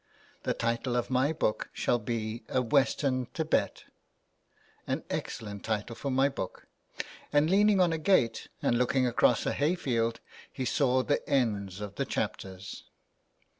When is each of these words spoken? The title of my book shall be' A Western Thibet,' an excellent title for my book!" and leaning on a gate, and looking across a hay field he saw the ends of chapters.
The 0.41 0.55
title 0.55 0.95
of 0.95 1.11
my 1.11 1.31
book 1.31 1.69
shall 1.73 1.99
be' 1.99 2.41
A 2.49 2.59
Western 2.59 3.27
Thibet,' 3.27 3.83
an 4.87 5.03
excellent 5.11 5.63
title 5.63 5.95
for 5.95 6.09
my 6.09 6.27
book!" 6.27 6.65
and 7.31 7.47
leaning 7.47 7.79
on 7.79 7.93
a 7.93 7.99
gate, 7.99 8.47
and 8.63 8.79
looking 8.79 9.05
across 9.05 9.45
a 9.45 9.53
hay 9.53 9.75
field 9.75 10.19
he 10.51 10.65
saw 10.65 11.03
the 11.03 11.21
ends 11.29 11.81
of 11.81 11.93
chapters. 12.07 12.85